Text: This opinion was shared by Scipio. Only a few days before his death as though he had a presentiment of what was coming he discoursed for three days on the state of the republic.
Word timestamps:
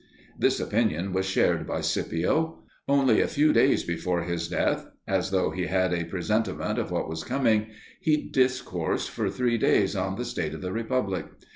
This 0.35 0.59
opinion 0.59 1.13
was 1.13 1.27
shared 1.27 1.67
by 1.67 1.81
Scipio. 1.81 2.63
Only 2.87 3.21
a 3.21 3.27
few 3.27 3.53
days 3.53 3.83
before 3.83 4.23
his 4.23 4.47
death 4.47 4.87
as 5.07 5.29
though 5.29 5.51
he 5.51 5.67
had 5.67 5.93
a 5.93 6.05
presentiment 6.05 6.79
of 6.79 6.89
what 6.89 7.07
was 7.07 7.23
coming 7.23 7.67
he 7.99 8.27
discoursed 8.27 9.11
for 9.11 9.29
three 9.29 9.59
days 9.59 9.95
on 9.95 10.15
the 10.15 10.25
state 10.25 10.55
of 10.55 10.61
the 10.61 10.71
republic. 10.73 11.27